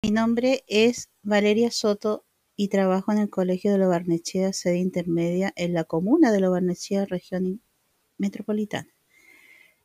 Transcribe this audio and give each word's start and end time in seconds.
Mi 0.00 0.12
nombre 0.12 0.62
es 0.68 1.10
Valeria 1.24 1.72
Soto 1.72 2.24
y 2.54 2.68
trabajo 2.68 3.10
en 3.10 3.18
el 3.18 3.30
Colegio 3.30 3.72
de 3.72 3.78
Lobarnechea, 3.78 4.52
sede 4.52 4.78
intermedia 4.78 5.52
en 5.56 5.74
la 5.74 5.82
comuna 5.82 6.30
de 6.30 6.38
Lobarnechea, 6.38 7.04
región 7.04 7.60
metropolitana. 8.16 8.94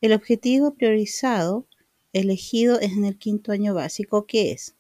El 0.02 0.14
objetivo 0.14 0.76
priorizado 0.76 1.68
elegido 2.14 2.80
es 2.80 2.92
en 2.92 3.06
el 3.06 3.18
quinto 3.18 3.52
año 3.52 3.74
básico, 3.74 4.28
que 4.28 4.52
es 4.52 4.76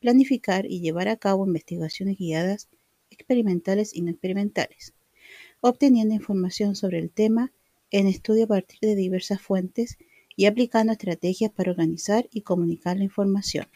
planificar 0.00 0.66
y 0.66 0.82
llevar 0.82 1.08
a 1.08 1.16
cabo 1.16 1.46
investigaciones 1.46 2.18
guiadas 2.18 2.68
experimentales 3.08 3.96
y 3.96 4.02
no 4.02 4.10
experimentales, 4.10 4.92
obteniendo 5.62 6.14
información 6.14 6.76
sobre 6.76 6.98
el 6.98 7.10
tema 7.10 7.52
en 7.90 8.06
estudio 8.06 8.44
a 8.44 8.48
partir 8.48 8.80
de 8.80 8.96
diversas 8.96 9.40
fuentes 9.40 9.96
y 10.36 10.44
aplicando 10.44 10.92
estrategias 10.92 11.50
para 11.50 11.70
organizar 11.70 12.28
y 12.30 12.42
comunicar 12.42 12.98
la 12.98 13.04
información. 13.04 13.66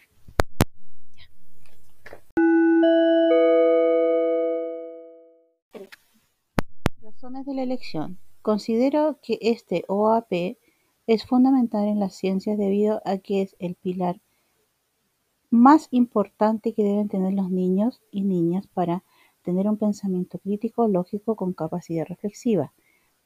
De 7.29 7.53
la 7.53 7.63
elección. 7.63 8.19
Considero 8.41 9.19
que 9.23 9.39
este 9.43 9.85
OAP 9.89 10.57
es 11.07 11.27
fundamental 11.27 11.87
en 11.87 12.01
las 12.01 12.15
ciencias 12.15 12.57
debido 12.57 13.03
a 13.05 13.19
que 13.19 13.43
es 13.43 13.55
el 13.59 13.75
pilar 13.75 14.23
más 15.51 15.89
importante 15.91 16.73
que 16.73 16.83
deben 16.83 17.09
tener 17.09 17.35
los 17.35 17.51
niños 17.51 18.01
y 18.11 18.23
niñas 18.23 18.67
para 18.67 19.05
tener 19.43 19.69
un 19.69 19.77
pensamiento 19.77 20.39
crítico, 20.39 20.89
lógico, 20.89 21.37
con 21.37 21.53
capacidad 21.53 22.07
reflexiva. 22.07 22.73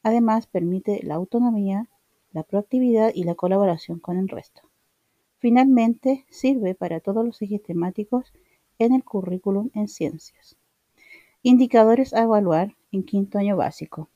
Además, 0.03 0.47
permite 0.47 0.99
la 1.01 1.15
autonomía, 1.15 1.87
la 2.33 2.43
proactividad 2.43 3.13
y 3.15 3.23
la 3.23 3.35
colaboración 3.35 3.99
con 3.99 4.17
el 4.17 4.27
resto. 4.27 4.63
Finalmente, 5.37 6.25
sirve 6.29 6.75
para 6.75 6.99
todos 6.99 7.25
los 7.25 7.41
ejes 7.41 7.63
temáticos 7.63 8.33
en 8.79 8.93
el 8.93 9.05
currículum 9.05 9.69
en 9.73 9.87
ciencias. 9.87 10.57
Indicadores 11.41 12.13
a 12.13 12.23
evaluar 12.23 12.75
en 12.93 13.03
quinto 13.03 13.37
año 13.39 13.57
básico. 13.57 14.09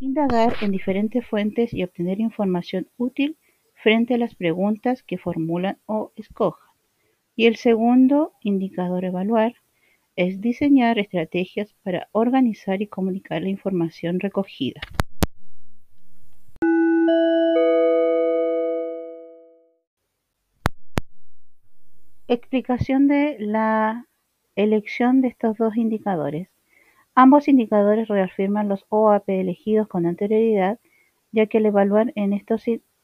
Indagar 0.00 0.54
en 0.62 0.70
diferentes 0.70 1.26
fuentes 1.26 1.74
y 1.74 1.82
obtener 1.82 2.20
información 2.20 2.88
útil 2.96 3.36
frente 3.74 4.14
a 4.14 4.18
las 4.18 4.34
preguntas 4.34 5.02
que 5.02 5.18
formulan 5.18 5.78
o 5.86 6.12
escojan. 6.16 6.68
Y 7.36 7.46
el 7.46 7.56
segundo 7.56 8.32
indicador 8.42 9.04
evaluar 9.04 9.54
es 10.16 10.40
diseñar 10.40 10.98
estrategias 10.98 11.74
para 11.82 12.08
organizar 12.12 12.82
y 12.82 12.86
comunicar 12.86 13.42
la 13.42 13.50
información 13.50 14.18
recogida. 14.18 14.80
Explicación 22.26 23.06
de 23.08 23.36
la 23.38 24.07
elección 24.62 25.20
de 25.20 25.28
estos 25.28 25.56
dos 25.56 25.76
indicadores. 25.76 26.48
Ambos 27.14 27.48
indicadores 27.48 28.08
reafirman 28.08 28.68
los 28.68 28.84
OAP 28.88 29.28
elegidos 29.28 29.86
con 29.86 30.04
anterioridad, 30.04 30.78
ya 31.32 31.46
que 31.46 31.58
al 31.58 31.66
evaluar 31.66 32.12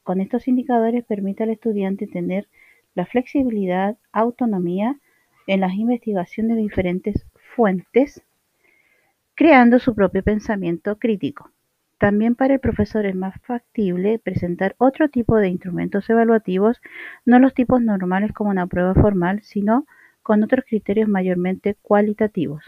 con 0.03 0.21
estos 0.21 0.49
indicadores 0.49 1.05
permite 1.05 1.45
al 1.45 1.51
estudiante 1.51 2.07
tener 2.07 2.49
la 2.95 3.07
flexibilidad, 3.07 3.97
autonomía 4.13 4.99
en 5.47 5.61
las 5.61 5.75
investigaciones 5.75 6.57
de 6.57 6.63
diferentes 6.63 7.25
fuentes, 7.55 8.23
creando 9.35 9.79
su 9.79 9.95
propio 9.95 10.23
pensamiento 10.23 10.99
crítico. 10.99 11.51
También 11.99 12.35
para 12.35 12.55
el 12.55 12.61
profesor 12.61 13.07
es 13.07 13.15
más 13.15 13.41
factible 13.43 14.19
presentar 14.19 14.75
otro 14.79 15.09
tipo 15.09 15.37
de 15.37 15.49
instrumentos 15.49 16.11
evaluativos, 16.11 16.81
no 17.25 17.39
los 17.39 17.55
tipos 17.55 17.81
normales 17.81 18.33
como 18.33 18.51
una 18.51 18.67
prueba 18.67 18.95
formal, 18.95 19.41
sino 19.43 19.87
con 20.25 20.43
otros 20.43 20.65
criterios 20.67 21.09
mayormente 21.09 21.77
cualitativos, 21.83 22.65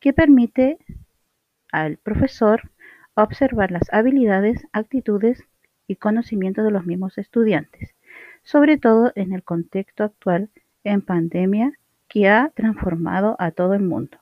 que 0.00 0.12
permite 0.12 0.78
al 1.70 1.96
profesor 1.96 2.70
observar 3.14 3.70
las 3.70 3.90
habilidades, 3.92 4.66
actitudes 4.72 5.44
y 5.86 5.96
conocimientos 5.96 6.64
de 6.64 6.72
los 6.72 6.84
mismos 6.84 7.18
estudiantes, 7.18 7.94
sobre 8.42 8.78
todo 8.78 9.12
en 9.14 9.32
el 9.32 9.44
contexto 9.44 10.02
actual 10.02 10.50
en 10.82 11.02
pandemia 11.02 11.72
que 12.08 12.28
ha 12.28 12.50
transformado 12.54 13.36
a 13.38 13.52
todo 13.52 13.74
el 13.74 13.82
mundo. 13.82 14.18